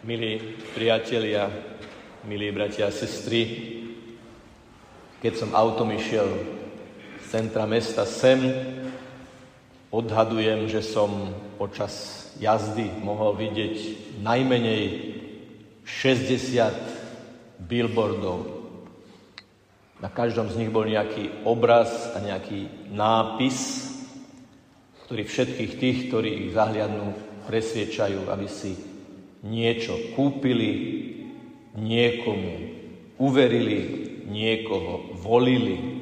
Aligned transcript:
Milí 0.00 0.56
priatelia, 0.72 1.44
milí 2.24 2.48
bratia 2.48 2.88
a 2.88 2.90
sestry, 2.90 3.68
keď 5.20 5.32
som 5.36 5.52
autom 5.52 5.92
išiel 5.92 6.24
z 7.20 7.24
centra 7.28 7.68
mesta 7.68 8.08
sem, 8.08 8.40
odhadujem, 9.92 10.72
že 10.72 10.80
som 10.80 11.36
počas 11.60 12.32
jazdy 12.40 12.88
mohol 13.04 13.36
vidieť 13.36 13.76
najmenej 14.24 14.84
60 15.84 17.60
billboardov. 17.60 18.56
Na 20.00 20.08
každom 20.08 20.48
z 20.48 20.64
nich 20.64 20.72
bol 20.72 20.88
nejaký 20.88 21.44
obraz 21.44 22.16
a 22.16 22.24
nejaký 22.24 22.88
nápis, 22.88 23.92
ktorý 25.04 25.28
všetkých 25.28 25.72
tých, 25.76 25.98
ktorí 26.08 26.48
ich 26.48 26.56
zahliadnú, 26.56 27.12
presviečajú, 27.44 28.32
aby 28.32 28.48
si 28.48 28.89
niečo 29.44 29.96
kúpili, 30.16 30.72
niekomu 31.76 32.54
uverili, 33.20 33.80
niekoho 34.28 35.16
volili. 35.20 36.00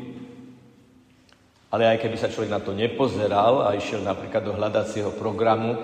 Ale 1.69 1.84
aj 1.84 2.01
keby 2.01 2.16
sa 2.16 2.33
človek 2.33 2.51
na 2.55 2.61
to 2.64 2.73
nepozeral 2.73 3.69
a 3.69 3.77
išiel 3.77 4.01
napríklad 4.01 4.41
do 4.41 4.56
hľadacieho 4.56 5.12
programu 5.20 5.77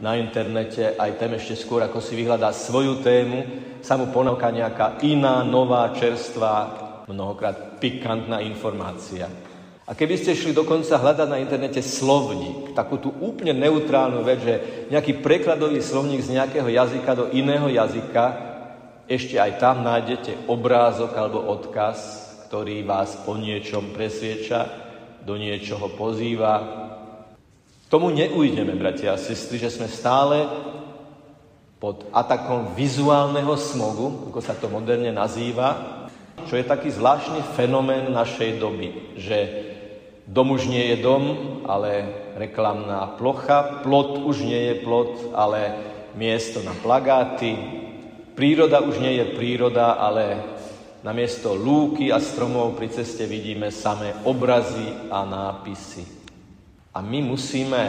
na 0.00 0.16
internete, 0.16 0.96
aj 0.96 1.20
tam 1.20 1.36
ešte 1.36 1.56
skôr, 1.56 1.84
ako 1.84 2.00
si 2.00 2.16
vyhľadá 2.16 2.52
svoju 2.52 3.00
tému, 3.04 3.44
sa 3.80 3.96
mu 3.96 4.12
ponúka 4.12 4.48
nejaká 4.48 5.00
iná, 5.04 5.44
nová, 5.44 5.92
čerstvá, 5.92 6.56
mnohokrát 7.08 7.80
pikantná 7.80 8.40
informácia. 8.44 9.28
A 9.86 9.94
keby 9.94 10.18
ste 10.18 10.34
šli 10.34 10.50
dokonca 10.50 10.98
hľadať 10.98 11.28
na 11.30 11.38
internete 11.38 11.78
slovník, 11.78 12.74
takú 12.74 12.98
tú 12.98 13.14
úplne 13.22 13.54
neutrálnu 13.54 14.26
vec, 14.26 14.42
že 14.42 14.54
nejaký 14.90 15.22
prekladový 15.22 15.78
slovník 15.78 16.26
z 16.26 16.42
nejakého 16.42 16.66
jazyka 16.66 17.12
do 17.14 17.30
iného 17.30 17.70
jazyka, 17.70 18.24
ešte 19.06 19.38
aj 19.38 19.62
tam 19.62 19.86
nájdete 19.86 20.50
obrázok 20.50 21.14
alebo 21.14 21.38
odkaz, 21.38 21.98
ktorý 22.50 22.82
vás 22.82 23.14
o 23.30 23.38
niečom 23.38 23.94
presvieča, 23.94 24.66
do 25.22 25.38
niečoho 25.38 25.94
pozýva. 25.94 26.82
Tomu 27.86 28.10
neujdeme, 28.10 28.74
bratia 28.74 29.14
a 29.14 29.22
sestry, 29.22 29.62
že 29.62 29.70
sme 29.70 29.86
stále 29.86 30.50
pod 31.78 32.10
atakom 32.10 32.74
vizuálneho 32.74 33.54
smogu, 33.54 34.26
ako 34.30 34.40
sa 34.42 34.58
to 34.58 34.66
moderne 34.66 35.14
nazýva, 35.14 36.02
čo 36.50 36.58
je 36.58 36.66
taký 36.66 36.90
zvláštny 36.90 37.42
fenomén 37.54 38.10
našej 38.10 38.58
doby, 38.58 39.18
že 39.18 39.38
Dom 40.26 40.58
už 40.58 40.66
nie 40.66 40.90
je 40.90 41.06
dom, 41.06 41.22
ale 41.70 42.10
reklamná 42.34 43.14
plocha. 43.14 43.86
Plot 43.86 44.26
už 44.26 44.42
nie 44.42 44.74
je 44.74 44.74
plot, 44.82 45.30
ale 45.30 45.78
miesto 46.18 46.66
na 46.66 46.74
plagáty. 46.74 47.54
Príroda 48.34 48.82
už 48.82 48.98
nie 48.98 49.22
je 49.22 49.38
príroda, 49.38 49.94
ale 49.94 50.42
na 51.06 51.14
miesto 51.14 51.54
lúky 51.54 52.10
a 52.10 52.18
stromov 52.18 52.74
pri 52.74 52.90
ceste 52.90 53.22
vidíme 53.30 53.70
samé 53.70 54.18
obrazy 54.26 54.90
a 55.14 55.22
nápisy. 55.22 56.02
A 56.90 56.98
my 56.98 57.22
musíme, 57.22 57.82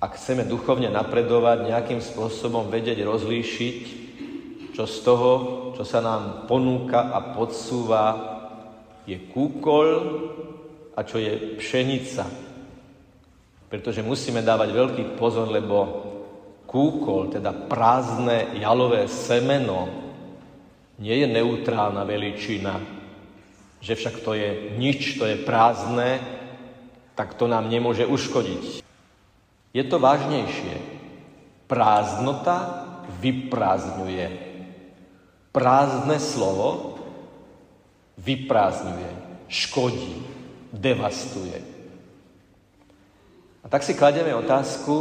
ak 0.00 0.16
chceme 0.16 0.48
duchovne 0.48 0.88
napredovať, 0.88 1.68
nejakým 1.68 2.00
spôsobom 2.00 2.72
vedieť 2.72 3.04
rozlíšiť, 3.04 3.78
čo 4.72 4.88
z 4.88 4.96
toho, 5.04 5.32
čo 5.76 5.84
sa 5.84 6.00
nám 6.00 6.48
ponúka 6.48 7.12
a 7.12 7.36
podsúva, 7.36 8.06
je 9.04 9.20
kúkol 9.28 9.88
a 10.98 11.06
čo 11.06 11.22
je 11.22 11.54
pšenica. 11.62 12.26
Pretože 13.70 14.02
musíme 14.02 14.42
dávať 14.42 14.74
veľký 14.74 15.04
pozor, 15.14 15.46
lebo 15.46 15.78
kúkol, 16.66 17.30
teda 17.30 17.54
prázdne 17.54 18.58
jalové 18.58 19.06
semeno, 19.06 19.86
nie 20.98 21.22
je 21.22 21.30
neutrálna 21.30 22.02
veličina, 22.02 22.82
že 23.78 23.94
však 23.94 24.26
to 24.26 24.34
je 24.34 24.74
nič, 24.74 25.14
to 25.22 25.30
je 25.30 25.38
prázdne, 25.38 26.18
tak 27.14 27.38
to 27.38 27.46
nám 27.46 27.70
nemôže 27.70 28.02
uškodiť. 28.02 28.82
Je 29.70 29.84
to 29.86 30.02
vážnejšie. 30.02 30.98
Prázdnota 31.70 32.58
vyprázdňuje. 33.22 34.26
Prázdne 35.54 36.18
slovo 36.18 36.98
vyprázdňuje, 38.18 39.46
škodí 39.46 40.37
devastuje. 40.72 41.58
A 43.64 43.66
tak 43.68 43.84
si 43.84 43.92
klademe 43.92 44.32
otázku, 44.32 44.96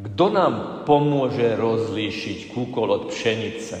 kto 0.00 0.26
nám 0.32 0.84
pomôže 0.88 1.56
rozlíšiť 1.60 2.52
kúkol 2.56 2.88
od 2.88 3.02
pšenice? 3.12 3.76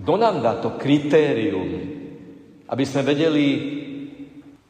Kto 0.00 0.16
nám 0.16 0.40
dá 0.40 0.56
to 0.56 0.80
kritérium, 0.80 1.76
aby 2.68 2.84
sme 2.88 3.04
vedeli, 3.04 3.46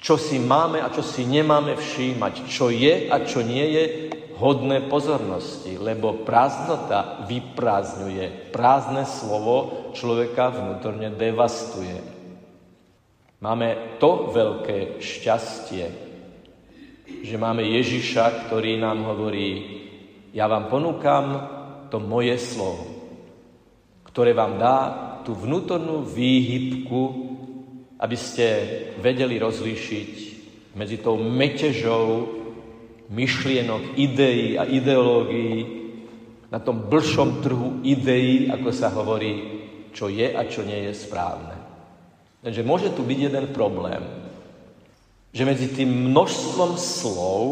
čo 0.00 0.18
si 0.18 0.42
máme 0.42 0.82
a 0.82 0.90
čo 0.90 1.06
si 1.06 1.22
nemáme 1.22 1.78
všímať, 1.78 2.34
čo 2.50 2.72
je 2.72 3.06
a 3.06 3.22
čo 3.22 3.46
nie 3.46 3.66
je 3.70 3.84
hodné 4.40 4.88
pozornosti, 4.88 5.76
lebo 5.76 6.24
prázdnota 6.24 7.28
vyprázdňuje. 7.28 8.50
Prázdne 8.50 9.04
slovo 9.04 9.90
človeka 9.92 10.48
vnútorne 10.50 11.12
devastuje. 11.12 12.19
Máme 13.40 13.96
to 13.96 14.28
veľké 14.28 15.00
šťastie, 15.00 15.84
že 17.24 17.36
máme 17.40 17.64
Ježiša, 17.64 18.44
ktorý 18.44 18.76
nám 18.76 19.00
hovorí, 19.08 19.80
ja 20.36 20.44
vám 20.44 20.68
ponúkam 20.68 21.26
to 21.88 21.96
moje 22.04 22.36
slovo, 22.36 22.84
ktoré 24.04 24.36
vám 24.36 24.60
dá 24.60 24.76
tú 25.24 25.32
vnútornú 25.32 26.04
výhybku, 26.04 27.00
aby 27.96 28.16
ste 28.16 28.46
vedeli 29.00 29.40
rozlíšiť 29.40 30.12
medzi 30.76 31.00
tou 31.00 31.16
metežou 31.16 32.28
myšlienok, 33.08 33.96
ideí 33.96 34.60
a 34.60 34.68
ideológií 34.68 35.80
na 36.52 36.60
tom 36.60 36.92
blšom 36.92 37.40
trhu 37.40 37.80
ideí, 37.88 38.52
ako 38.52 38.68
sa 38.68 38.92
hovorí, 38.92 39.64
čo 39.96 40.12
je 40.12 40.28
a 40.28 40.44
čo 40.44 40.60
nie 40.60 40.90
je 40.90 40.94
správne. 40.94 41.59
Takže 42.40 42.64
môže 42.64 42.88
tu 42.96 43.04
byť 43.04 43.18
jeden 43.28 43.46
problém, 43.52 44.00
že 45.30 45.44
medzi 45.44 45.68
tým 45.68 46.08
množstvom 46.08 46.80
slov 46.80 47.44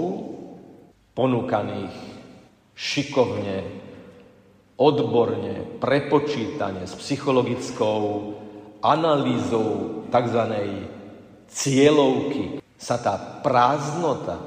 ponúkaných 1.13 1.93
šikovne, 2.73 3.69
odborne, 4.81 5.77
prepočítane, 5.83 6.89
s 6.89 6.95
psychologickou 6.97 8.33
analýzou 8.81 10.01
tzv. 10.09 10.43
cieľovky 11.53 12.65
sa 12.79 12.97
tá 12.97 13.19
prázdnota 13.45 14.39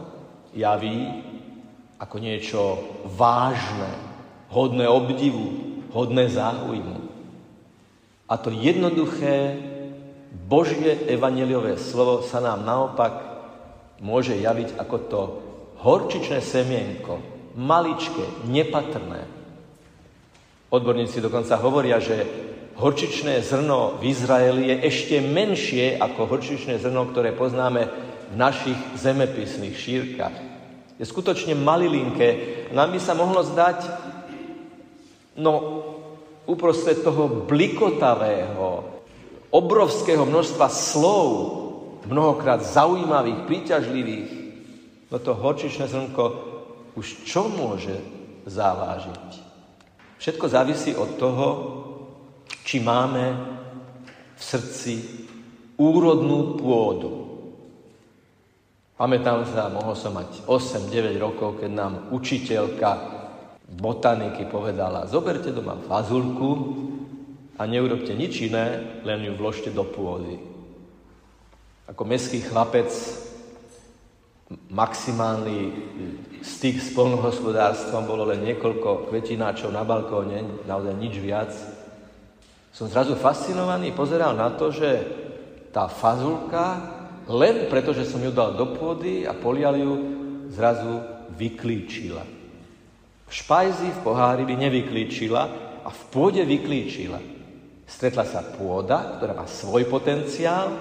javí 0.56 1.22
ako 2.02 2.18
niečo 2.18 2.62
vážne, 3.14 3.94
hodné 4.50 4.90
obdivu, 4.90 5.78
hodné 5.94 6.32
záujmu. 6.32 6.98
A 8.26 8.34
to 8.40 8.50
jednoduché 8.50 9.60
Božie 10.32 11.12
evaneliové 11.12 11.76
slovo 11.76 12.24
sa 12.24 12.40
nám 12.40 12.64
naopak 12.64 13.14
môže 14.00 14.40
javiť 14.40 14.80
ako 14.80 14.98
to 15.12 15.22
horčičné 15.84 16.40
semienko, 16.40 17.20
maličké, 17.60 18.48
nepatrné. 18.48 19.28
Odborníci 20.72 21.20
dokonca 21.20 21.60
hovoria, 21.60 22.00
že 22.00 22.24
horčičné 22.80 23.44
zrno 23.44 24.00
v 24.00 24.08
Izraeli 24.08 24.72
je 24.72 24.76
ešte 24.88 25.16
menšie 25.20 26.00
ako 26.00 26.32
horčičné 26.32 26.80
zrno, 26.80 27.12
ktoré 27.12 27.36
poznáme 27.36 27.82
v 28.32 28.36
našich 28.40 28.80
zemepisných 28.96 29.76
šírkach. 29.76 30.36
Je 30.96 31.04
skutočne 31.04 31.60
malilinké. 31.60 32.30
Nám 32.72 32.96
by 32.96 33.00
sa 33.04 33.12
mohlo 33.18 33.44
zdať, 33.44 33.84
no 35.36 35.54
uprostred 36.48 37.04
toho 37.04 37.44
blikotavého, 37.52 39.01
obrovského 39.52 40.24
množstva 40.24 40.68
slov, 40.72 41.30
mnohokrát 42.08 42.64
zaujímavých, 42.64 43.46
príťažlivých, 43.46 44.32
no 45.12 45.18
to 45.20 45.36
horčičné 45.36 45.86
zrnko 45.92 46.24
už 46.96 47.24
čo 47.24 47.48
môže 47.48 47.96
zavážiť? 48.48 49.28
Všetko 50.20 50.46
závisí 50.48 50.92
od 50.96 51.18
toho, 51.20 51.48
či 52.68 52.84
máme 52.84 53.26
v 54.38 54.42
srdci 54.42 54.94
úrodnú 55.80 56.60
pôdu. 56.60 57.32
Pamätám 59.02 59.42
sa, 59.50 59.66
mohol 59.74 59.98
som 59.98 60.14
mať 60.14 60.46
8-9 60.46 61.18
rokov, 61.18 61.58
keď 61.58 61.72
nám 61.74 61.94
učiteľka 62.14 62.90
botaniky 63.66 64.46
povedala, 64.46 65.10
zoberte 65.10 65.50
doma 65.50 65.80
fazulku, 65.90 66.50
a 67.62 67.70
neurobte 67.70 68.18
nič 68.18 68.50
iné, 68.50 68.82
len 69.06 69.22
ju 69.22 69.38
vložte 69.38 69.70
do 69.70 69.86
pôdy. 69.86 70.42
Ako 71.86 72.02
meský 72.10 72.42
chlapec 72.42 72.90
maximálny 74.74 75.70
styk 76.42 76.82
s 76.82 76.90
polnohospodárstvom, 76.98 78.10
bolo 78.10 78.26
len 78.26 78.42
niekoľko 78.42 79.14
kvetináčov 79.14 79.70
na 79.70 79.86
balkóne, 79.86 80.66
naozaj 80.66 80.96
nič 80.98 81.22
viac. 81.22 81.54
Som 82.74 82.90
zrazu 82.90 83.14
fascinovaný, 83.14 83.94
pozeral 83.94 84.34
na 84.34 84.50
to, 84.58 84.74
že 84.74 85.06
tá 85.70 85.86
fazulka, 85.86 86.98
len 87.30 87.70
preto, 87.70 87.94
že 87.94 88.10
som 88.10 88.20
ju 88.20 88.34
dal 88.34 88.58
do 88.58 88.74
pôdy 88.74 89.30
a 89.30 89.38
polial 89.38 89.78
ju, 89.78 89.94
zrazu 90.50 90.98
vyklíčila. 91.38 92.26
V 93.30 93.32
špajzi, 93.32 93.88
v 93.88 94.04
pohári 94.04 94.44
by 94.50 94.56
nevyklíčila 94.58 95.44
a 95.86 95.90
v 95.94 96.02
pôde 96.12 96.44
vyklíčila. 96.44 97.41
Stretla 97.92 98.24
sa 98.24 98.40
pôda, 98.40 99.20
ktorá 99.20 99.36
má 99.36 99.46
svoj 99.46 99.92
potenciál, 99.92 100.72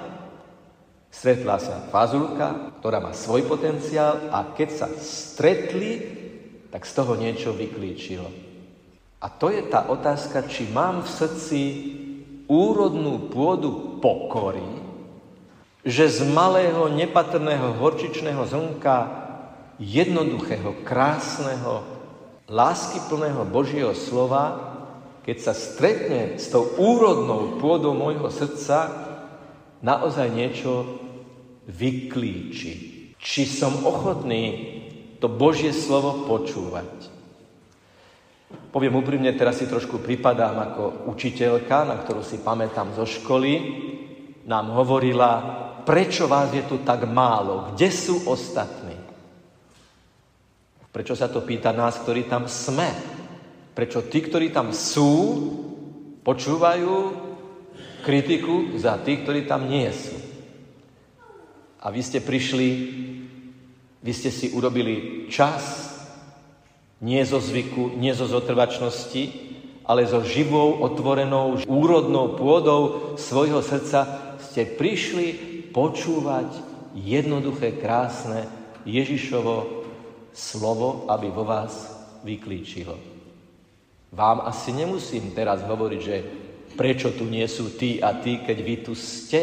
stretla 1.11 1.59
sa 1.59 1.83
fazulka, 1.91 2.79
ktorá 2.79 3.03
má 3.03 3.11
svoj 3.11 3.51
potenciál 3.51 4.31
a 4.31 4.55
keď 4.55 4.69
sa 4.71 4.87
stretli, 4.95 5.99
tak 6.71 6.87
z 6.87 6.93
toho 6.95 7.19
niečo 7.19 7.51
vyklíčilo. 7.51 8.31
A 9.21 9.27
to 9.27 9.51
je 9.51 9.61
tá 9.67 9.91
otázka, 9.91 10.47
či 10.47 10.71
mám 10.71 11.03
v 11.03 11.11
srdci 11.11 11.61
úrodnú 12.47 13.29
pôdu 13.29 13.99
pokory, 13.99 14.65
že 15.83 16.09
z 16.09 16.31
malého, 16.31 16.89
nepatrného, 16.89 17.75
horčičného 17.77 18.47
zrnka, 18.47 18.97
jednoduchého, 19.83 20.87
krásneho, 20.87 21.83
láskyplného 22.47 23.45
Božieho 23.49 23.93
slova, 23.97 24.70
keď 25.21 25.37
sa 25.39 25.53
stretne 25.53 26.41
s 26.41 26.49
tou 26.49 26.65
úrodnou 26.81 27.61
pôdou 27.61 27.93
môjho 27.93 28.29
srdca, 28.33 28.89
naozaj 29.85 30.29
niečo 30.33 31.01
vyklíči. 31.69 32.75
Či 33.21 33.43
som 33.45 33.85
ochotný 33.85 34.77
to 35.21 35.29
Božie 35.29 35.77
slovo 35.77 36.25
počúvať. 36.25 37.13
Poviem 38.71 38.99
úprimne, 38.99 39.31
teraz 39.37 39.61
si 39.61 39.67
trošku 39.69 40.01
pripadám 40.01 40.57
ako 40.73 40.83
učiteľka, 41.13 41.85
na 41.85 42.01
ktorú 42.01 42.25
si 42.25 42.41
pamätám 42.41 42.97
zo 42.97 43.05
školy. 43.05 43.53
Nám 44.49 44.73
hovorila, 44.73 45.31
prečo 45.85 46.27
vás 46.27 46.51
je 46.51 46.65
tu 46.65 46.81
tak 46.81 47.05
málo, 47.05 47.71
kde 47.75 47.89
sú 47.93 48.27
ostatní? 48.27 48.97
Prečo 50.91 51.15
sa 51.15 51.31
to 51.31 51.47
pýta 51.47 51.71
nás, 51.71 52.03
ktorí 52.03 52.27
tam 52.27 52.51
sme? 52.51 53.20
Prečo 53.75 54.07
tí, 54.11 54.19
ktorí 54.25 54.51
tam 54.51 54.75
sú, 54.75 55.13
počúvajú 56.27 57.15
kritiku 58.03 58.77
za 58.77 58.99
tých, 59.01 59.23
ktorí 59.25 59.47
tam 59.47 59.71
nie 59.71 59.89
sú? 59.95 60.17
A 61.81 61.89
vy 61.89 62.01
ste 62.05 62.21
prišli, 62.21 62.69
vy 64.05 64.13
ste 64.13 64.29
si 64.29 64.53
urobili 64.53 65.27
čas 65.33 65.89
nie 67.01 67.25
zo 67.25 67.41
zvyku, 67.41 67.97
nie 67.97 68.13
zo 68.13 68.29
zotrvačnosti, 68.29 69.49
ale 69.89 70.05
so 70.05 70.21
živou, 70.21 70.85
otvorenou, 70.85 71.65
úrodnou 71.65 72.37
pôdou 72.37 73.17
svojho 73.17 73.65
srdca 73.65 74.37
ste 74.39 74.69
prišli 74.69 75.27
počúvať 75.73 76.53
jednoduché, 76.95 77.81
krásne 77.81 78.45
Ježišovo 78.85 79.87
slovo, 80.37 81.09
aby 81.09 81.33
vo 81.33 81.49
vás 81.49 81.91
vyklíčilo. 82.23 83.10
Vám 84.11 84.43
asi 84.43 84.75
nemusím 84.75 85.31
teraz 85.31 85.62
hovoriť, 85.62 86.01
že 86.03 86.17
prečo 86.75 87.15
tu 87.15 87.27
nie 87.31 87.47
sú 87.47 87.79
tí 87.79 88.03
a 88.03 88.19
tí, 88.19 88.43
keď 88.43 88.59
vy 88.59 88.75
tu 88.83 88.93
ste 88.99 89.43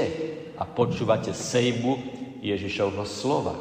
a 0.60 0.68
počúvate 0.68 1.32
sejbu 1.32 1.96
Ježišovho 2.44 3.04
slova. 3.08 3.56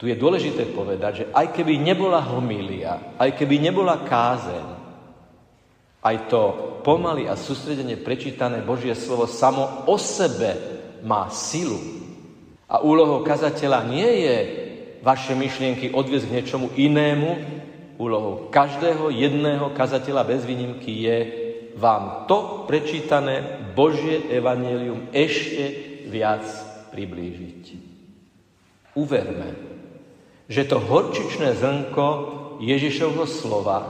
Tu 0.00 0.10
je 0.10 0.18
dôležité 0.18 0.72
povedať, 0.74 1.12
že 1.14 1.24
aj 1.30 1.54
keby 1.54 1.78
nebola 1.78 2.18
homília, 2.18 3.14
aj 3.20 3.38
keby 3.38 3.62
nebola 3.62 4.02
kázeň, 4.02 4.66
aj 6.02 6.16
to 6.26 6.42
pomaly 6.82 7.30
a 7.30 7.38
sústredene 7.38 7.94
prečítané 8.02 8.66
Božie 8.66 8.98
slovo 8.98 9.30
samo 9.30 9.86
o 9.86 9.94
sebe 9.94 10.58
má 11.06 11.30
silu. 11.30 11.78
A 12.66 12.82
úlohou 12.82 13.22
kazateľa 13.22 13.86
nie 13.86 14.10
je 14.26 14.36
vaše 15.06 15.38
myšlienky 15.38 15.94
odviezť 15.94 16.26
k 16.26 16.34
niečomu 16.34 16.66
inému. 16.74 17.30
Úlohou 18.02 18.50
každého 18.50 19.14
jedného 19.14 19.70
kazateľa 19.78 20.26
bez 20.26 20.42
výnimky 20.42 21.06
je 21.06 21.18
vám 21.78 22.26
to 22.26 22.66
prečítané 22.66 23.62
Božie 23.78 24.26
evanelium 24.26 25.06
ešte 25.14 25.62
viac 26.10 26.42
priblížiť. 26.90 27.62
Uverme, 28.98 29.54
že 30.50 30.66
to 30.66 30.82
horčičné 30.82 31.54
zrnko 31.54 32.06
Ježišovho 32.58 33.22
slova 33.30 33.86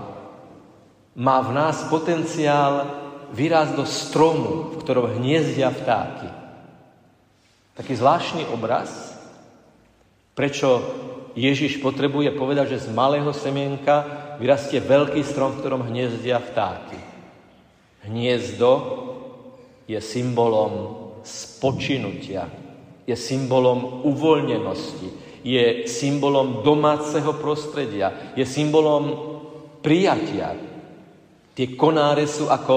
má 1.17 1.41
v 1.41 1.51
nás 1.57 1.89
potenciál 1.89 2.93
vyrásť 3.33 3.73
do 3.81 3.89
stromu, 3.89 4.77
v 4.77 4.81
ktorom 4.85 5.17
hniezdia 5.17 5.73
vtáky. 5.73 6.29
Taký 7.81 7.97
zvláštny 7.97 8.45
obraz, 8.53 9.17
prečo 10.37 10.85
Ježiš 11.33 11.81
potrebuje 11.81 12.37
povedať, 12.37 12.77
že 12.77 12.89
z 12.89 12.89
malého 12.93 13.33
semienka 13.33 14.05
vyrastie 14.37 14.85
veľký 14.85 15.25
strom, 15.25 15.57
v 15.57 15.61
ktorom 15.65 15.89
hniezdia 15.89 16.37
vtáky. 16.37 17.01
Hniezdo 18.05 18.73
je 19.89 19.97
symbolom 20.03 21.01
spočinutia, 21.23 22.51
je 23.09 23.17
symbolom 23.17 24.05
uvoľnenosti, 24.05 25.09
je 25.43 25.89
symbolom 25.89 26.61
domáceho 26.63 27.33
prostredia, 27.39 28.35
je 28.37 28.45
symbolom 28.45 29.05
prijatia. 29.81 30.55
Tie 31.53 31.75
konáre 31.75 32.29
sú 32.29 32.49
ako 32.53 32.77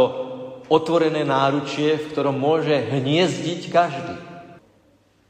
otvorené 0.70 1.22
náručie, 1.22 2.00
v 2.00 2.10
ktorom 2.10 2.36
môže 2.36 2.74
hniezdiť 2.74 3.62
každý. 3.70 4.16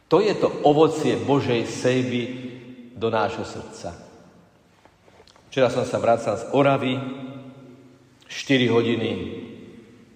To 0.08 0.22
je 0.22 0.34
to 0.38 0.48
ovocie 0.64 1.18
Božej 1.18 1.66
sejby 1.66 2.45
do 2.96 3.12
nášho 3.12 3.44
srdca. 3.44 3.92
Včera 5.52 5.68
som 5.68 5.84
sa 5.84 6.00
vracal 6.00 6.40
z 6.40 6.48
Oravy, 6.56 6.96
4 8.28 8.72
hodiny 8.72 9.12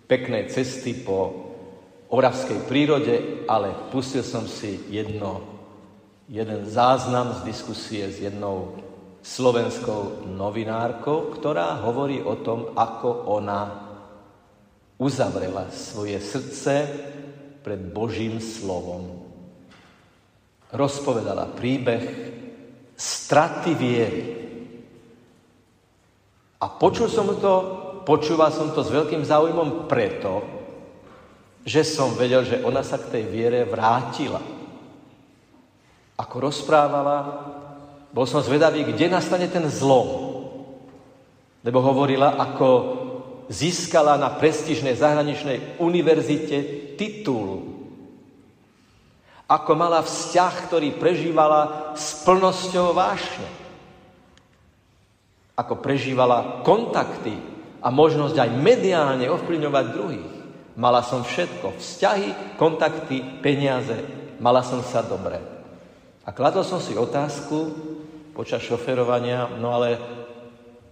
peknej 0.07 0.49
cesty 0.49 0.95
po 0.95 1.47
oravskej 2.09 2.65
prírode, 2.65 3.45
ale 3.45 3.75
pustil 3.93 4.25
som 4.25 4.49
si 4.49 4.79
jedno 4.89 5.59
jeden 6.29 6.65
záznam 6.69 7.33
z 7.41 7.49
diskusie 7.49 8.05
s 8.05 8.21
jednou 8.21 8.77
slovenskou 9.25 10.29
novinárkou, 10.29 11.33
ktorá 11.33 11.81
hovorí 11.81 12.21
o 12.21 12.37
tom, 12.39 12.71
ako 12.77 13.33
ona 13.33 13.61
uzavrela 15.01 15.67
svoje 15.73 16.21
srdce 16.21 16.87
pred 17.65 17.81
Božím 17.91 18.37
slovom. 18.37 19.25
Rozpovedala 20.69 21.49
príbeh 21.57 22.05
straty 22.99 23.71
viery. 23.71 24.23
A 26.59 26.67
počul 26.67 27.07
som 27.07 27.31
to, 27.39 27.53
počúval 28.03 28.51
som 28.51 28.75
to 28.75 28.83
s 28.83 28.91
veľkým 28.91 29.23
záujmom 29.23 29.87
preto, 29.87 30.43
že 31.63 31.87
som 31.87 32.11
vedel, 32.19 32.43
že 32.43 32.59
ona 32.67 32.83
sa 32.83 32.99
k 32.99 33.15
tej 33.15 33.23
viere 33.31 33.63
vrátila 33.63 34.59
ako 36.19 36.35
rozprávala, 36.51 37.17
bol 38.11 38.27
som 38.27 38.43
zvedavý, 38.43 38.83
kde 38.83 39.07
nastane 39.07 39.47
ten 39.47 39.63
zlom. 39.71 40.35
Lebo 41.63 41.79
hovorila, 41.79 42.35
ako 42.35 42.67
získala 43.47 44.19
na 44.19 44.35
prestížnej 44.35 44.99
zahraničnej 44.99 45.79
univerzite 45.79 46.57
titul. 46.99 47.68
Ako 49.49 49.73
mala 49.73 50.05
vzťah, 50.05 50.53
ktorý 50.69 50.93
prežívala 51.01 51.91
s 51.97 52.21
plnosťou 52.21 52.93
vášne. 52.93 53.49
Ako 55.57 55.81
prežívala 55.81 56.61
kontakty 56.61 57.33
a 57.81 57.89
možnosť 57.89 58.37
aj 58.37 58.49
mediálne 58.61 59.25
ovplyvňovať 59.25 59.85
druhých. 59.89 60.33
Mala 60.77 61.01
som 61.01 61.25
všetko. 61.25 61.81
Vzťahy, 61.81 62.55
kontakty, 62.61 63.41
peniaze. 63.41 63.97
Mala 64.37 64.61
som 64.61 64.85
sa 64.85 65.01
dobre. 65.01 65.41
A 66.23 66.29
kladol 66.29 66.61
som 66.61 66.77
si 66.77 66.93
otázku 66.93 67.73
počas 68.37 68.61
šoferovania, 68.61 69.49
no 69.57 69.73
ale 69.73 69.97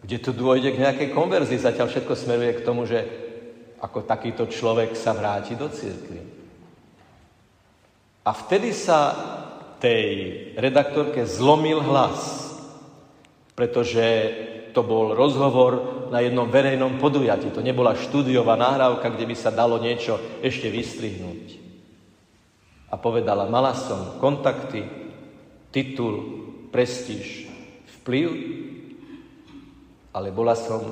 kde 0.02 0.18
tu 0.18 0.34
dôjde 0.34 0.74
k 0.74 0.82
nejakej 0.82 1.10
konverzii, 1.14 1.62
zatiaľ 1.62 1.88
všetko 1.94 2.14
smeruje 2.18 2.52
k 2.58 2.66
tomu, 2.66 2.90
že 2.90 3.06
ako 3.78 4.04
takýto 4.04 4.50
človek 4.50 4.98
sa 4.98 5.14
vráti 5.14 5.54
do 5.54 5.70
cirkvi. 5.70 6.37
A 8.28 8.36
vtedy 8.36 8.76
sa 8.76 9.16
tej 9.80 10.04
redaktorke 10.60 11.24
zlomil 11.24 11.80
hlas, 11.80 12.52
pretože 13.56 14.04
to 14.76 14.84
bol 14.84 15.16
rozhovor 15.16 16.04
na 16.12 16.20
jednom 16.20 16.52
verejnom 16.52 17.00
podujatí. 17.00 17.56
To 17.56 17.64
nebola 17.64 17.96
štúdiová 17.96 18.60
nahrávka, 18.60 19.16
kde 19.16 19.32
by 19.32 19.36
sa 19.40 19.48
dalo 19.48 19.80
niečo 19.80 20.20
ešte 20.44 20.68
vystrihnúť. 20.68 21.64
A 22.92 23.00
povedala, 23.00 23.48
mala 23.48 23.72
som 23.72 24.20
kontakty, 24.20 24.84
titul, 25.72 26.44
prestíž, 26.68 27.48
vplyv, 28.00 28.28
ale 30.12 30.36
bola 30.36 30.56
som 30.60 30.84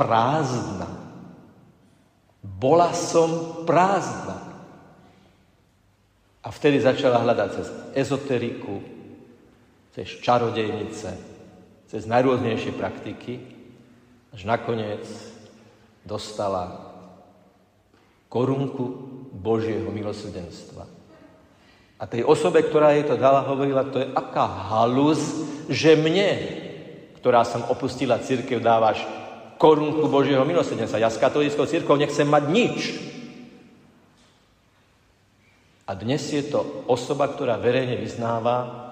prázdna. 0.00 0.88
Bola 2.40 2.96
som 2.96 3.62
prázdna. 3.68 4.53
A 6.44 6.52
vtedy 6.52 6.76
začala 6.80 7.24
hľadať 7.24 7.48
cez 7.56 7.66
ezoteriku, 7.96 8.84
cez 9.96 10.20
čarodejnice, 10.20 11.10
cez 11.88 12.02
najrôznejšie 12.04 12.76
praktiky, 12.76 13.40
až 14.34 14.44
nakoniec 14.44 15.04
dostala 16.04 16.92
korunku 18.28 18.84
Božieho 19.32 19.88
milosrdenstva. 19.88 20.84
A 21.94 22.04
tej 22.04 22.26
osobe, 22.26 22.60
ktorá 22.60 22.92
jej 22.92 23.06
to 23.06 23.16
dala, 23.16 23.46
hovorila, 23.46 23.86
to 23.86 24.02
je 24.02 24.12
aká 24.12 24.44
halus, 24.44 25.22
že 25.70 25.96
mne, 25.96 26.28
ktorá 27.22 27.46
som 27.46 27.64
opustila 27.70 28.20
církev, 28.20 28.60
dávaš 28.60 29.00
korunku 29.56 30.10
Božieho 30.10 30.42
milosrdenstva. 30.42 31.00
Ja 31.00 31.08
s 31.08 31.16
katolickou 31.22 31.64
církou 31.64 31.96
nechcem 31.96 32.26
mať 32.26 32.44
nič. 32.50 32.78
A 35.84 35.92
dnes 35.92 36.24
je 36.32 36.40
to 36.48 36.84
osoba, 36.88 37.28
ktorá 37.28 37.60
verejne 37.60 38.00
vyznáva, 38.00 38.84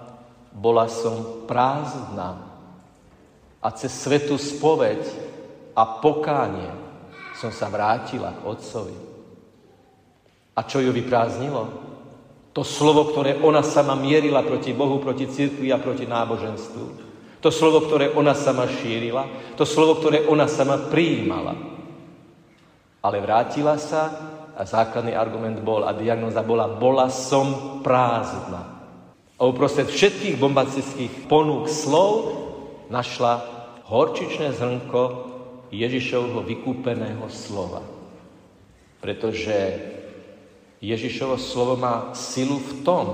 bola 0.52 0.84
som 0.92 1.48
prázdna. 1.48 2.52
A 3.64 3.68
cez 3.72 3.96
svetú 3.96 4.36
spoveď 4.36 5.00
a 5.72 6.02
pokánie 6.04 6.68
som 7.32 7.48
sa 7.48 7.72
vrátila 7.72 8.36
k 8.36 8.44
Otcovi. 8.44 8.96
A 10.52 10.60
čo 10.68 10.84
ju 10.84 10.92
vyprázdnilo? 10.92 11.64
To 12.52 12.60
slovo, 12.60 13.08
ktoré 13.08 13.40
ona 13.40 13.64
sama 13.64 13.96
mierila 13.96 14.44
proti 14.44 14.76
Bohu, 14.76 15.00
proti 15.00 15.24
cirkvi 15.24 15.72
a 15.72 15.80
proti 15.80 16.04
náboženstvu. 16.04 16.84
To 17.40 17.48
slovo, 17.48 17.88
ktoré 17.88 18.12
ona 18.12 18.36
sama 18.36 18.68
šírila. 18.68 19.56
To 19.56 19.64
slovo, 19.64 19.96
ktoré 19.96 20.28
ona 20.28 20.44
sama 20.44 20.76
prijímala. 20.92 21.56
Ale 23.00 23.24
vrátila 23.24 23.80
sa 23.80 24.31
a 24.52 24.62
základný 24.68 25.16
argument 25.16 25.60
bol 25.64 25.84
a 25.88 25.96
diagnoza 25.96 26.44
bola, 26.44 26.68
bola 26.68 27.08
som 27.08 27.80
prázdna. 27.80 28.84
A 29.40 29.42
uprostred 29.48 29.88
všetkých 29.88 30.36
bombastických 30.38 31.26
ponúk 31.26 31.66
slov 31.66 32.36
našla 32.92 33.42
horčičné 33.88 34.52
zrnko 34.54 35.32
Ježišovho 35.72 36.44
vykúpeného 36.44 37.26
slova. 37.32 37.80
Pretože 39.00 39.56
Ježišovo 40.78 41.40
slovo 41.40 41.74
má 41.80 42.12
silu 42.12 42.60
v 42.60 42.72
tom, 42.86 43.06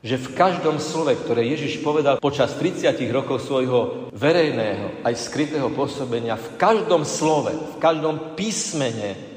že 0.00 0.16
v 0.16 0.32
každom 0.32 0.80
slove, 0.80 1.12
ktoré 1.12 1.44
Ježiš 1.44 1.84
povedal 1.84 2.16
počas 2.16 2.56
30 2.56 2.96
rokov 3.12 3.44
svojho 3.44 4.08
verejného 4.16 5.04
aj 5.04 5.14
skrytého 5.20 5.68
pôsobenia, 5.68 6.40
v 6.40 6.56
každom 6.56 7.04
slove, 7.04 7.52
v 7.52 7.76
každom 7.76 8.32
písmene 8.32 9.29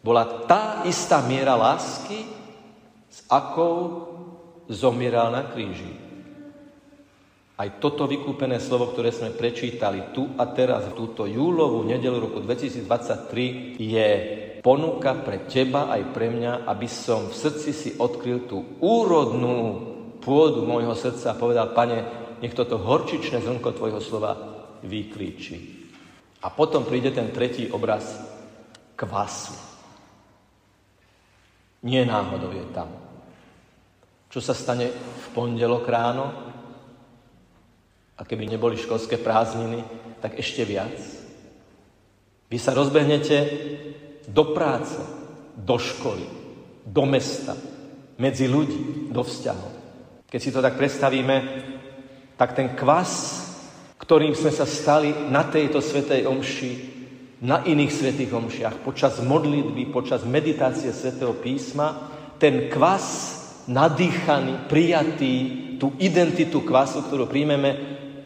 bola 0.00 0.48
tá 0.48 0.82
istá 0.88 1.20
miera 1.24 1.56
lásky, 1.56 2.24
s 3.10 3.26
akou 3.26 4.06
zomieral 4.70 5.34
na 5.34 5.50
kríži. 5.50 5.98
Aj 7.60 7.68
toto 7.76 8.08
vykúpené 8.08 8.56
slovo, 8.56 8.88
ktoré 8.88 9.12
sme 9.12 9.36
prečítali 9.36 10.16
tu 10.16 10.32
a 10.40 10.48
teraz, 10.48 10.88
v 10.88 10.96
túto 10.96 11.28
júlovú 11.28 11.84
nedelu 11.84 12.16
roku 12.16 12.40
2023, 12.40 13.76
je 13.76 14.08
ponuka 14.64 15.12
pre 15.20 15.44
teba 15.44 15.92
aj 15.92 16.08
pre 16.16 16.32
mňa, 16.32 16.64
aby 16.64 16.88
som 16.88 17.28
v 17.28 17.36
srdci 17.36 17.70
si 17.76 17.90
odkryl 18.00 18.48
tú 18.48 18.80
úrodnú 18.80 19.56
pôdu 20.24 20.64
môjho 20.64 20.96
srdca 20.96 21.36
a 21.36 21.40
povedal, 21.40 21.76
pane, 21.76 21.98
nech 22.40 22.56
toto 22.56 22.80
horčičné 22.80 23.44
zrnko 23.44 23.76
tvojho 23.76 24.00
slova 24.00 24.32
vyklíči. 24.80 25.56
A 26.40 26.48
potom 26.48 26.88
príde 26.88 27.12
ten 27.12 27.28
tretí 27.28 27.68
obraz 27.68 28.16
kvasu. 28.96 29.69
Nie 31.82 32.04
náhodou 32.04 32.52
je 32.52 32.66
tam. 32.76 32.88
Čo 34.28 34.40
sa 34.44 34.54
stane 34.54 34.92
v 34.92 35.26
pondelok 35.32 35.88
ráno? 35.88 36.26
A 38.14 38.22
keby 38.22 38.46
neboli 38.46 38.76
školské 38.76 39.16
prázdniny, 39.16 39.80
tak 40.20 40.36
ešte 40.36 40.62
viac. 40.68 40.92
Vy 42.52 42.58
sa 42.60 42.76
rozbehnete 42.76 43.36
do 44.28 44.52
práce, 44.52 45.00
do 45.56 45.80
školy, 45.80 46.26
do 46.84 47.08
mesta, 47.08 47.56
medzi 48.20 48.44
ľudí, 48.44 49.08
do 49.08 49.24
vzťahov. 49.24 49.72
Keď 50.28 50.40
si 50.40 50.52
to 50.52 50.60
tak 50.60 50.76
predstavíme, 50.76 51.36
tak 52.36 52.52
ten 52.52 52.76
kvas, 52.76 53.40
ktorým 53.96 54.36
sme 54.36 54.52
sa 54.52 54.68
stali 54.68 55.10
na 55.32 55.48
tejto 55.48 55.80
svetej 55.80 56.28
omši, 56.28 56.99
na 57.40 57.64
iných 57.64 57.92
svetých 57.92 58.32
omšiach, 58.36 58.84
počas 58.84 59.16
modlitby, 59.24 59.88
počas 59.88 60.28
meditácie 60.28 60.92
svetého 60.92 61.32
písma, 61.40 62.12
ten 62.36 62.68
kvas 62.68 63.36
nadýchaný, 63.64 64.68
prijatý, 64.68 65.34
tú 65.80 65.96
identitu 65.96 66.60
kvasu, 66.60 67.08
ktorú 67.08 67.24
príjmeme, 67.24 67.70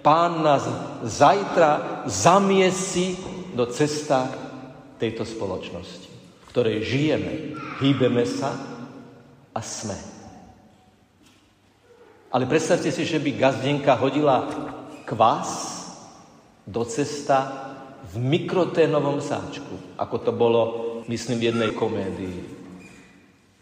pán 0.02 0.42
nás 0.42 0.66
zajtra 1.06 2.02
zamiesi 2.10 3.14
do 3.54 3.70
cesta 3.70 4.26
tejto 4.98 5.22
spoločnosti, 5.22 6.10
v 6.10 6.44
ktorej 6.50 6.82
žijeme, 6.82 7.32
hýbeme 7.78 8.26
sa 8.26 8.50
a 9.54 9.60
sme. 9.62 9.94
Ale 12.34 12.50
predstavte 12.50 12.90
si, 12.90 13.06
že 13.06 13.22
by 13.22 13.30
gazdenka 13.38 13.94
hodila 13.94 14.42
kvás 15.06 15.70
do 16.66 16.82
cesta 16.82 17.70
v 18.14 18.16
mikroténovom 18.22 19.18
sáčku, 19.18 19.98
ako 19.98 20.16
to 20.22 20.30
bolo, 20.30 20.62
myslím, 21.10 21.42
v 21.42 21.46
jednej 21.50 21.70
komédii. 21.74 22.38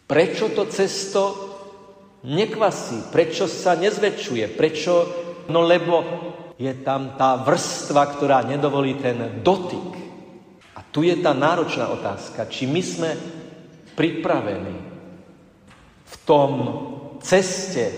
Prečo 0.05 0.53
to 0.53 0.69
cesto 0.69 1.23
nekvasí? 2.21 3.09
Prečo 3.09 3.49
sa 3.49 3.73
nezväčšuje? 3.73 4.45
Prečo? 4.53 4.93
No 5.49 5.65
lebo 5.65 6.05
je 6.55 6.71
tam 6.85 7.17
tá 7.17 7.41
vrstva, 7.41 8.13
ktorá 8.13 8.45
nedovolí 8.45 9.01
ten 9.01 9.41
dotyk 9.41 10.03
tu 10.93 11.01
je 11.01 11.17
tá 11.17 11.33
náročná 11.33 11.89
otázka, 11.89 12.45
či 12.45 12.69
my 12.69 12.81
sme 12.85 13.11
pripravení 13.97 14.77
v 16.05 16.15
tom 16.21 16.51
ceste 17.25 17.89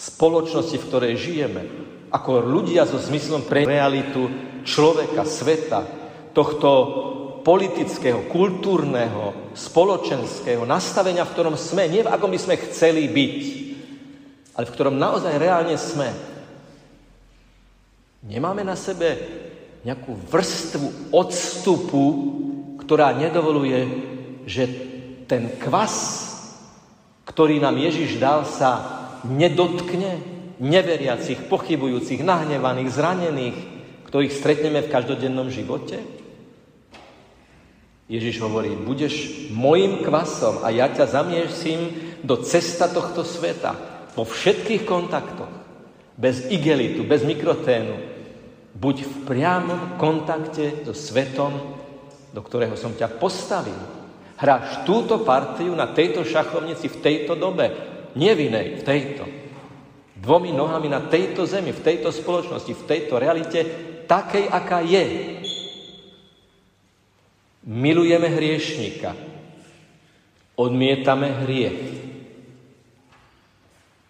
spoločnosti, 0.00 0.80
v 0.80 0.88
ktorej 0.88 1.14
žijeme, 1.20 1.62
ako 2.08 2.40
ľudia 2.40 2.88
so 2.88 2.96
zmyslom 2.96 3.44
pre 3.44 3.68
realitu 3.68 4.32
človeka, 4.62 5.26
sveta, 5.26 5.80
tohto 6.30 6.68
politického, 7.40 8.28
kultúrneho, 8.28 9.52
spoločenského 9.56 10.62
nastavenia, 10.68 11.24
v 11.24 11.32
ktorom 11.34 11.56
sme, 11.56 11.88
nie 11.88 12.04
v 12.04 12.12
akom 12.12 12.30
by 12.30 12.40
sme 12.40 12.60
chceli 12.70 13.08
byť, 13.08 13.38
ale 14.54 14.64
v 14.68 14.74
ktorom 14.76 15.00
naozaj 15.00 15.40
reálne 15.40 15.74
sme. 15.80 16.08
Nemáme 18.28 18.60
na 18.60 18.76
sebe 18.76 19.16
nejakú 19.80 20.12
vrstvu 20.28 21.08
odstupu, 21.16 22.04
ktorá 22.84 23.16
nedovoluje, 23.16 23.80
že 24.44 24.68
ten 25.24 25.56
kvas, 25.56 26.28
ktorý 27.24 27.62
nám 27.62 27.80
Ježiš 27.80 28.20
dal, 28.20 28.44
sa 28.44 29.00
nedotkne 29.24 30.20
neveriacich, 30.60 31.48
pochybujúcich, 31.48 32.20
nahnevaných, 32.20 32.92
zranených, 32.92 33.58
ktorých 34.10 34.34
stretneme 34.34 34.82
v 34.82 34.92
každodennom 34.92 35.54
živote? 35.54 36.02
Ježiš 38.10 38.42
hovorí, 38.42 38.74
budeš 38.74 39.46
mojim 39.54 40.02
kvasom 40.02 40.66
a 40.66 40.74
ja 40.74 40.90
ťa 40.90 41.06
zamiesím 41.06 41.94
do 42.26 42.42
cesta 42.42 42.90
tohto 42.90 43.22
sveta, 43.22 43.78
vo 44.18 44.26
všetkých 44.26 44.82
kontaktoch, 44.82 45.54
bez 46.18 46.50
igelitu, 46.50 47.06
bez 47.06 47.22
mikroténu, 47.22 48.20
Buď 48.70 49.02
v 49.02 49.14
priamom 49.26 49.98
kontakte 49.98 50.86
so 50.86 50.94
svetom, 50.94 51.52
do 52.30 52.40
ktorého 52.40 52.78
som 52.78 52.94
ťa 52.94 53.10
postavil. 53.18 53.76
Hráš 54.38 54.86
túto 54.86 55.20
partiu 55.26 55.74
na 55.74 55.90
tejto 55.90 56.22
šachovnici 56.22 56.86
v 56.86 57.00
tejto 57.02 57.34
dobe, 57.34 57.74
nie 58.14 58.30
v 58.32 58.48
inej, 58.48 58.66
v 58.80 58.82
tejto. 58.86 59.24
Dvomi 60.16 60.54
nohami 60.54 60.86
na 60.86 61.02
tejto 61.02 61.44
zemi, 61.44 61.74
v 61.74 61.84
tejto 61.84 62.14
spoločnosti, 62.14 62.72
v 62.72 62.86
tejto 62.86 63.18
realite, 63.18 63.60
takej, 64.10 64.50
aká 64.50 64.82
je. 64.82 65.38
Milujeme 67.62 68.26
hriešnika. 68.26 69.14
Odmietame 70.58 71.46
hriech. 71.46 71.80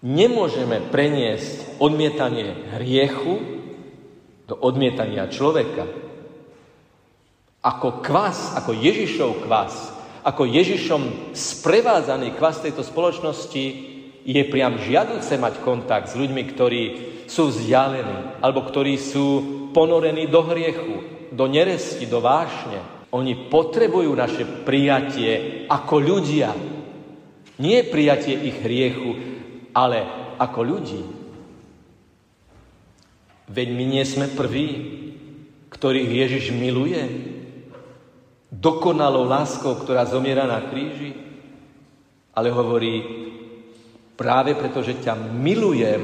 Nemôžeme 0.00 0.88
preniesť 0.88 1.76
odmietanie 1.76 2.56
hriechu 2.80 3.36
do 4.48 4.56
odmietania 4.56 5.28
človeka. 5.28 5.84
Ako 7.60 8.00
kvas, 8.00 8.56
ako 8.56 8.72
Ježišov 8.72 9.44
kvas, 9.44 9.92
ako 10.24 10.48
Ježišom 10.48 11.36
sprevádzaný 11.36 12.32
kvas 12.40 12.64
tejto 12.64 12.80
spoločnosti 12.80 13.64
je 14.24 14.42
priam 14.48 14.80
žiaduce 14.80 15.36
mať 15.36 15.60
kontakt 15.60 16.08
s 16.08 16.16
ľuďmi, 16.16 16.42
ktorí 16.48 16.82
sú 17.28 17.52
vzdialení, 17.52 18.40
alebo 18.40 18.64
ktorí 18.64 18.96
sú 18.96 19.59
ponorení 19.70 20.26
do 20.26 20.42
hriechu, 20.46 21.28
do 21.32 21.46
neresti, 21.46 22.06
do 22.06 22.20
vášne. 22.22 22.82
Oni 23.10 23.50
potrebujú 23.50 24.14
naše 24.14 24.46
prijatie 24.62 25.66
ako 25.66 25.96
ľudia. 25.98 26.54
Nie 27.58 27.82
prijatie 27.86 28.38
ich 28.38 28.62
hriechu, 28.62 29.10
ale 29.74 30.06
ako 30.38 30.60
ľudí. 30.62 31.02
Veď 33.50 33.68
my 33.74 33.84
nie 33.84 34.04
sme 34.06 34.30
prví, 34.30 34.68
ktorých 35.74 36.10
Ježiš 36.10 36.44
miluje, 36.54 37.02
dokonalou 38.50 39.26
láskou, 39.26 39.78
ktorá 39.78 40.06
zomiera 40.06 40.46
na 40.46 40.66
kríži, 40.70 41.14
ale 42.34 42.50
hovorí, 42.50 42.94
práve 44.14 44.54
preto, 44.54 44.82
že 44.82 44.98
ťa 45.02 45.14
milujem, 45.18 46.02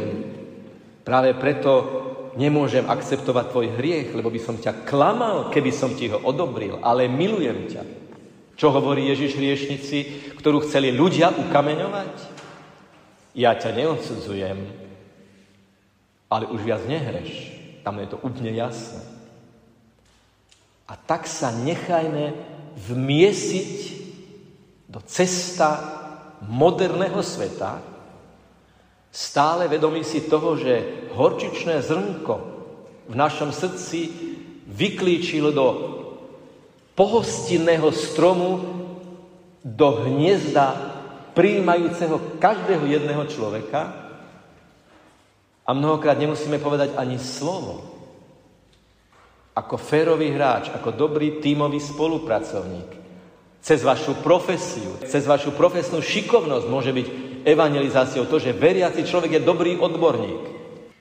práve 1.07 1.35
preto 1.39 2.06
nemôžem 2.37 2.85
akceptovať 2.85 3.51
tvoj 3.51 3.67
hriech, 3.81 4.13
lebo 4.13 4.29
by 4.29 4.41
som 4.41 4.61
ťa 4.61 4.85
klamal, 4.85 5.49
keby 5.49 5.73
som 5.73 5.97
ti 5.97 6.13
ho 6.13 6.21
odobril, 6.21 6.79
ale 6.85 7.09
milujem 7.09 7.73
ťa. 7.73 7.83
Čo 8.57 8.73
hovorí 8.73 9.09
Ježiš 9.13 9.37
hriešnici, 9.37 9.99
ktorú 10.41 10.65
chceli 10.65 10.93
ľudia 10.93 11.33
ukameňovať? 11.33 12.15
Ja 13.37 13.53
ťa 13.53 13.77
neodsudzujem, 13.77 14.59
ale 16.33 16.45
už 16.49 16.61
viac 16.65 16.85
nehreš. 16.89 17.53
Tam 17.85 18.01
je 18.01 18.09
to 18.09 18.17
úplne 18.25 18.53
jasné. 18.57 19.05
A 20.89 20.97
tak 20.97 21.29
sa 21.29 21.53
nechajme 21.53 22.33
vmiesiť 22.89 23.73
do 24.89 25.03
cesta 25.05 25.77
moderného 26.45 27.21
sveta, 27.21 27.96
Stále 29.17 29.65
vedomí 29.65 30.05
si 30.05 30.29
toho, 30.29 30.61
že 30.61 31.09
horčičné 31.17 31.81
zrnko 31.81 32.37
v 33.09 33.15
našom 33.17 33.49
srdci 33.49 34.13
vyklíčilo 34.69 35.57
do 35.57 35.67
pohostinného 36.93 37.89
stromu, 37.97 38.61
do 39.65 40.05
hniezda 40.05 40.77
prijímajúceho 41.33 42.37
každého 42.37 42.85
jedného 42.85 43.25
človeka 43.33 44.13
a 45.65 45.71
mnohokrát 45.73 46.21
nemusíme 46.21 46.61
povedať 46.61 46.93
ani 47.01 47.17
slovo. 47.17 47.89
Ako 49.57 49.81
férový 49.81 50.29
hráč, 50.37 50.69
ako 50.69 50.93
dobrý 50.93 51.41
tímový 51.41 51.81
spolupracovník, 51.81 52.93
cez 53.65 53.81
vašu 53.81 54.21
profesiu, 54.21 55.01
cez 55.09 55.25
vašu 55.25 55.57
profesnú 55.57 56.05
šikovnosť 56.05 56.67
môže 56.69 56.93
byť 56.93 57.26
evangelizáciou 57.47 58.27
to, 58.27 58.43
že 58.43 58.51
veriaci 58.51 59.07
človek 59.07 59.39
je 59.39 59.47
dobrý 59.47 59.79
odborník, 59.79 60.43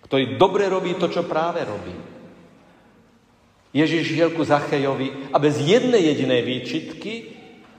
ktorý 0.06 0.38
dobre 0.38 0.70
robí 0.70 0.94
to, 1.02 1.10
čo 1.10 1.26
práve 1.26 1.66
robí. 1.66 1.96
Ježiš 3.76 4.14
šiel 4.14 4.32
ku 4.32 4.46
Zachejovi 4.46 5.34
a 5.34 5.38
bez 5.42 5.60
jednej 5.60 6.14
jedinej 6.14 6.42
výčitky 6.46 7.14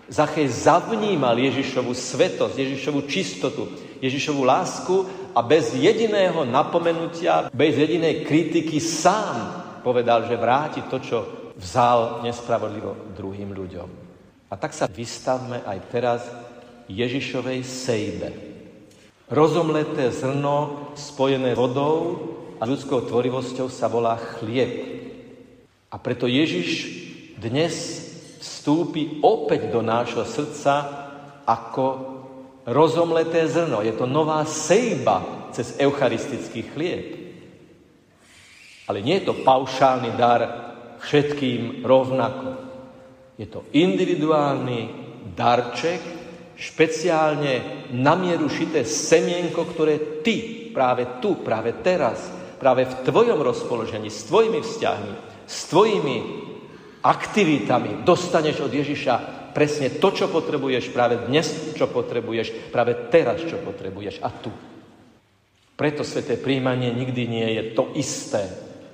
Zachej 0.06 0.46
zavnímal 0.46 1.34
Ježišovu 1.34 1.90
svetosť, 1.90 2.54
Ježišovu 2.54 3.10
čistotu, 3.10 3.66
Ježišovu 3.98 4.42
lásku 4.46 4.94
a 5.34 5.42
bez 5.42 5.74
jediného 5.74 6.46
napomenutia, 6.46 7.50
bez 7.50 7.74
jedinej 7.74 8.22
kritiky 8.22 8.78
sám 8.78 9.66
povedal, 9.82 10.30
že 10.30 10.38
vráti 10.38 10.86
to, 10.86 11.02
čo 11.02 11.18
vzal 11.58 12.22
nespravodlivo 12.22 13.18
druhým 13.18 13.50
ľuďom. 13.50 13.88
A 14.46 14.54
tak 14.54 14.78
sa 14.78 14.86
vystavme 14.86 15.66
aj 15.66 15.78
teraz 15.90 16.22
Ježišovej 16.86 17.60
sejbe. 17.66 18.28
Rozomleté 19.26 20.14
zrno 20.14 20.86
spojené 20.94 21.58
vodou 21.58 22.14
a 22.56 22.62
ľudskou 22.62 23.10
tvorivosťou 23.10 23.66
sa 23.66 23.90
volá 23.90 24.14
chlieb. 24.38 25.02
A 25.90 25.98
preto 25.98 26.30
Ježiš 26.30 26.86
dnes 27.34 27.74
vstúpi 28.38 29.18
opäť 29.26 29.74
do 29.74 29.82
nášho 29.82 30.22
srdca 30.22 30.74
ako 31.42 31.86
rozomleté 32.70 33.50
zrno. 33.50 33.82
Je 33.82 33.90
to 33.98 34.06
nová 34.06 34.46
sejba 34.46 35.50
cez 35.50 35.74
eucharistický 35.74 36.62
chlieb. 36.70 37.06
Ale 38.86 39.02
nie 39.02 39.18
je 39.18 39.26
to 39.26 39.42
paušálny 39.42 40.14
dar 40.14 40.40
všetkým 41.02 41.82
rovnako. 41.82 42.62
Je 43.42 43.50
to 43.50 43.66
individuálny 43.74 44.94
darček, 45.34 46.25
špeciálne 46.56 47.86
na 47.92 48.16
mieru 48.16 48.48
šité 48.48 48.82
semienko, 48.82 49.68
ktoré 49.68 50.24
ty 50.24 50.68
práve 50.72 51.20
tu, 51.20 51.44
práve 51.44 51.76
teraz, 51.84 52.32
práve 52.56 52.88
v 52.88 52.94
tvojom 53.04 53.40
rozpoložení, 53.44 54.08
s 54.08 54.24
tvojimi 54.24 54.64
vzťahmi, 54.64 55.14
s 55.44 55.58
tvojimi 55.68 56.16
aktivitami 57.04 58.02
dostaneš 58.02 58.66
od 58.66 58.72
Ježiša 58.72 59.14
presne 59.56 59.88
to, 59.96 60.12
čo 60.12 60.28
potrebuješ 60.28 60.92
práve 60.92 61.28
dnes, 61.28 61.76
čo 61.76 61.88
potrebuješ, 61.88 62.72
práve 62.72 63.08
teraz, 63.08 63.40
čo 63.44 63.56
potrebuješ 63.60 64.20
a 64.20 64.28
tu. 64.28 64.52
Preto 65.76 66.04
sveté 66.04 66.40
príjmanie 66.40 66.92
nikdy 66.92 67.22
nie 67.28 67.48
je 67.56 67.62
to 67.72 67.92
isté, 67.96 68.48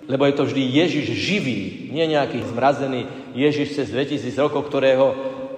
lebo 0.06 0.26
je 0.26 0.34
to 0.34 0.46
vždy 0.46 0.62
Ježiš 0.62 1.06
živý, 1.14 1.90
nie 1.94 2.06
nejaký 2.10 2.42
zmrazený 2.46 3.06
Ježiš 3.38 3.74
cez 3.74 3.86
2000 3.90 4.34
rokov, 4.38 4.70
ktorého 4.70 5.06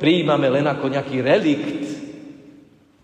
prijímame 0.00 0.48
len 0.48 0.64
ako 0.68 0.88
nejaký 0.88 1.20
relikt. 1.24 1.83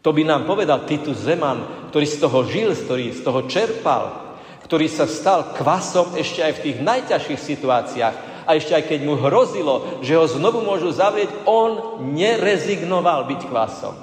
To 0.01 0.11
by 0.17 0.23
nám 0.25 0.49
povedal 0.49 0.89
Titus 0.89 1.29
Zeman, 1.29 1.89
ktorý 1.93 2.07
z 2.09 2.17
toho 2.25 2.39
žil, 2.49 2.73
ktorý 2.73 3.13
z 3.13 3.21
toho 3.21 3.45
čerpal, 3.45 4.37
ktorý 4.65 4.89
sa 4.89 5.05
stal 5.05 5.53
kvasom 5.53 6.17
ešte 6.17 6.41
aj 6.41 6.53
v 6.57 6.63
tých 6.65 6.79
najťažších 6.81 7.41
situáciách. 7.41 8.17
A 8.49 8.57
ešte 8.57 8.73
aj 8.73 8.85
keď 8.89 9.01
mu 9.05 9.21
hrozilo, 9.21 10.01
že 10.01 10.17
ho 10.17 10.25
znovu 10.25 10.65
môžu 10.65 10.89
zavrieť, 10.91 11.29
on 11.45 12.03
nerezignoval 12.17 13.29
byť 13.29 13.41
kvasom. 13.47 13.95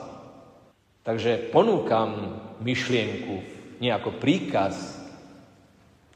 Takže 1.02 1.50
ponúkam 1.50 2.38
myšlienku, 2.62 3.36
nie 3.82 3.90
ako 3.90 4.22
príkaz, 4.22 4.98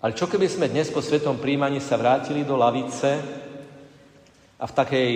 ale 0.02 0.18
čo 0.18 0.26
keby 0.26 0.50
sme 0.50 0.66
dnes 0.66 0.90
po 0.90 0.98
svetom 0.98 1.38
príjmaní 1.38 1.78
sa 1.78 1.94
vrátili 1.94 2.42
do 2.42 2.58
lavice 2.58 3.41
a 4.62 4.70
v 4.70 4.78
takej 4.78 5.12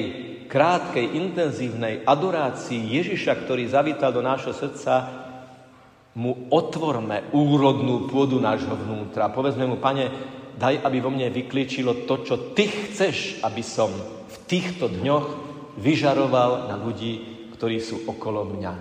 krátkej, 0.49 1.05
intenzívnej 1.21 2.01
adorácii 2.01 2.97
Ježiša, 2.97 3.45
ktorý 3.45 3.69
zavítal 3.69 4.09
do 4.09 4.25
nášho 4.25 4.57
srdca, 4.57 5.05
mu 6.17 6.49
otvorme 6.49 7.29
úrodnú 7.29 8.09
pôdu 8.09 8.41
nášho 8.41 8.73
vnútra. 8.73 9.29
Povedzme 9.29 9.69
mu, 9.69 9.77
pane, 9.77 10.09
daj, 10.57 10.81
aby 10.81 10.97
vo 10.97 11.13
mne 11.13 11.29
vyklíčilo 11.29 12.07
to, 12.09 12.25
čo 12.25 12.35
ty 12.57 12.71
chceš, 12.71 13.43
aby 13.45 13.61
som 13.61 13.91
v 14.25 14.35
týchto 14.49 14.89
dňoch 14.89 15.27
vyžaroval 15.77 16.71
na 16.71 16.79
ľudí, 16.79 17.19
ktorí 17.53 17.77
sú 17.83 18.07
okolo 18.07 18.47
mňa. 18.49 18.73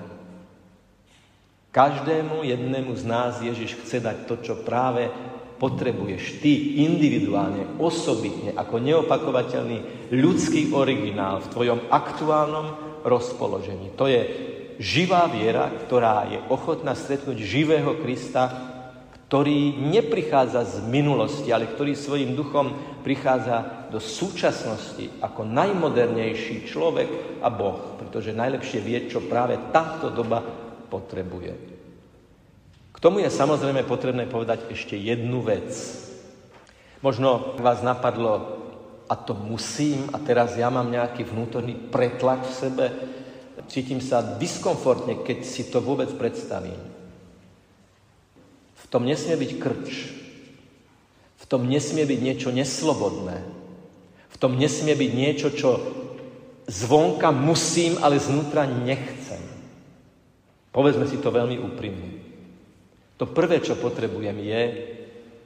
Každému 1.74 2.46
jednému 2.46 2.94
z 2.94 3.04
nás 3.04 3.42
Ježiš 3.42 3.82
chce 3.82 3.98
dať 3.98 4.30
to, 4.30 4.38
čo 4.38 4.54
práve 4.62 5.10
potrebuješ 5.58 6.42
ty 6.42 6.82
individuálne, 6.82 7.78
osobitne, 7.78 8.52
ako 8.58 8.82
neopakovateľný 8.82 10.10
ľudský 10.10 10.74
originál 10.74 11.40
v 11.40 11.50
tvojom 11.54 11.80
aktuálnom 11.88 12.66
rozpoložení. 13.06 13.94
To 13.94 14.10
je 14.10 14.20
živá 14.82 15.30
viera, 15.30 15.70
ktorá 15.70 16.26
je 16.26 16.38
ochotná 16.50 16.98
stretnúť 16.98 17.38
živého 17.38 17.94
Krista, 18.02 18.50
ktorý 19.30 19.78
neprichádza 19.78 20.62
z 20.62 20.76
minulosti, 20.86 21.50
ale 21.50 21.70
ktorý 21.70 21.96
svojim 21.96 22.36
duchom 22.38 23.00
prichádza 23.02 23.88
do 23.90 23.98
súčasnosti 24.02 25.10
ako 25.22 25.46
najmodernejší 25.48 26.66
človek 26.66 27.40
a 27.40 27.48
Boh, 27.50 27.98
pretože 27.98 28.36
najlepšie 28.36 28.80
vie, 28.82 28.98
čo 29.06 29.24
práve 29.24 29.58
táto 29.70 30.10
doba 30.10 30.42
potrebuje 30.90 31.73
tomu 33.04 33.20
je 33.20 33.28
samozrejme 33.28 33.84
potrebné 33.84 34.24
povedať 34.24 34.72
ešte 34.72 34.96
jednu 34.96 35.44
vec. 35.44 35.68
Možno 37.04 37.52
vás 37.60 37.84
napadlo, 37.84 38.64
a 39.04 39.12
to 39.12 39.36
musím, 39.36 40.08
a 40.16 40.18
teraz 40.24 40.56
ja 40.56 40.72
mám 40.72 40.88
nejaký 40.88 41.28
vnútorný 41.28 41.76
pretlak 41.92 42.48
v 42.48 42.56
sebe, 42.56 42.84
cítim 43.68 44.00
sa 44.00 44.24
diskomfortne, 44.24 45.20
keď 45.20 45.44
si 45.44 45.68
to 45.68 45.84
vôbec 45.84 46.08
predstavím. 46.16 46.80
V 48.80 48.84
tom 48.88 49.04
nesmie 49.04 49.36
byť 49.36 49.52
krč. 49.60 49.88
V 51.36 51.44
tom 51.44 51.68
nesmie 51.68 52.08
byť 52.08 52.20
niečo 52.24 52.48
neslobodné. 52.56 53.36
V 54.32 54.36
tom 54.40 54.56
nesmie 54.56 54.96
byť 54.96 55.10
niečo, 55.12 55.48
čo 55.52 55.70
zvonka 56.64 57.28
musím, 57.36 58.00
ale 58.00 58.16
znútra 58.16 58.64
nechcem. 58.64 59.44
Povedzme 60.72 61.04
si 61.04 61.20
to 61.20 61.28
veľmi 61.28 61.60
úprimne. 61.60 62.33
To 63.18 63.24
prvé, 63.30 63.62
čo 63.62 63.78
potrebujem, 63.78 64.38
je 64.42 64.62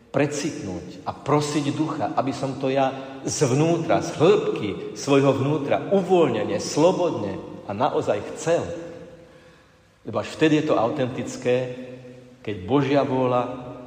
precitnúť 0.08 1.04
a 1.04 1.12
prosiť 1.12 1.64
ducha, 1.76 2.16
aby 2.16 2.32
som 2.32 2.56
to 2.56 2.72
ja 2.72 3.20
zvnútra, 3.28 4.00
z 4.00 4.16
hĺbky 4.16 4.96
svojho 4.96 5.36
vnútra, 5.36 5.92
uvoľnene, 5.92 6.56
slobodne 6.56 7.36
a 7.68 7.76
naozaj 7.76 8.24
chcel. 8.32 8.64
Lebo 10.08 10.24
až 10.24 10.32
vtedy 10.32 10.64
je 10.64 10.72
to 10.72 10.80
autentické 10.80 11.88
keď 12.48 12.64
Božia 12.64 13.04
vôľa 13.04 13.42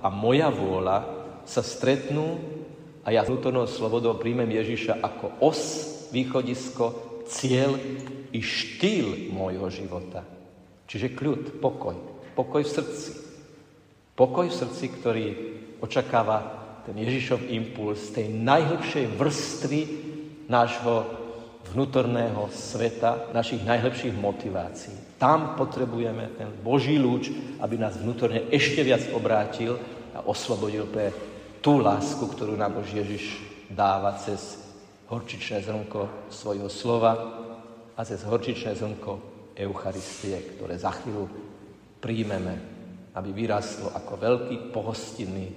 a 0.06 0.08
moja 0.14 0.54
vôľa 0.54 0.98
sa 1.50 1.66
stretnú 1.66 2.38
a 3.02 3.10
ja 3.10 3.26
vnútornou 3.26 3.66
slobodou 3.66 4.22
príjmem 4.22 4.54
Ježiša 4.54 5.02
ako 5.02 5.42
os, 5.42 5.62
východisko, 6.14 6.94
cieľ 7.26 7.74
i 8.30 8.38
štýl 8.38 9.34
môjho 9.34 9.66
života. 9.74 10.22
Čiže 10.86 11.18
kľud, 11.18 11.58
pokoj. 11.58 11.98
Pokoj 12.38 12.62
v 12.62 12.70
srdci. 12.70 13.31
Pokoj 14.22 14.54
v 14.54 14.60
srdci, 14.62 14.86
ktorý 15.02 15.26
očakáva 15.82 16.46
ten 16.86 16.94
Ježišov 16.94 17.42
impuls 17.50 18.14
tej 18.14 18.30
najhlbšej 18.30 19.18
vrstvy 19.18 19.82
nášho 20.46 21.10
vnútorného 21.74 22.46
sveta, 22.54 23.34
našich 23.34 23.66
najlepších 23.66 24.14
motivácií. 24.14 25.18
Tam 25.18 25.58
potrebujeme 25.58 26.38
ten 26.38 26.54
Boží 26.62 27.02
lúč, 27.02 27.34
aby 27.66 27.82
nás 27.82 27.98
vnútorne 27.98 28.46
ešte 28.54 28.86
viac 28.86 29.10
obrátil 29.10 29.82
a 30.14 30.22
oslobodil 30.22 30.86
pre 30.86 31.10
tú 31.58 31.82
lásku, 31.82 32.22
ktorú 32.22 32.54
nám 32.54 32.78
už 32.78 32.94
Ježiš 33.02 33.42
dáva 33.74 34.22
cez 34.22 34.62
horčičné 35.10 35.66
zrnko 35.66 36.30
svojho 36.30 36.70
slova 36.70 37.18
a 37.98 38.06
cez 38.06 38.22
horčičné 38.22 38.78
zrnko 38.78 39.18
Eucharistie, 39.58 40.38
ktoré 40.54 40.78
za 40.78 40.94
chvíľu 40.94 41.26
príjmeme, 41.98 42.81
aby 43.16 43.30
vyrastlo 43.36 43.92
ako 43.92 44.14
veľký 44.16 44.56
pohostinný 44.72 45.52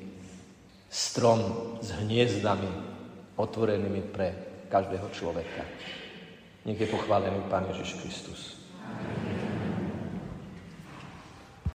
strom 0.91 1.41
s 1.83 1.95
hniezdami 2.03 2.71
otvorenými 3.39 4.03
pre 4.15 4.29
každého 4.71 5.11
človeka. 5.11 5.63
Nech 6.65 6.81
je 6.81 6.89
pochválený 6.89 7.45
Pán 7.51 7.67
Ježiš 7.71 8.01
Kristus. 8.01 8.41
Amen. 8.81 9.44